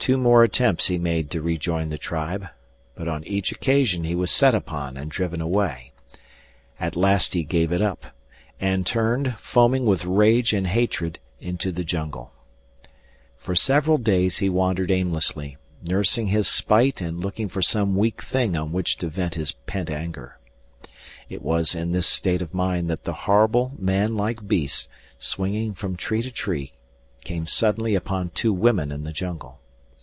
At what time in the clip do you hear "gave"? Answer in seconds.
7.44-7.70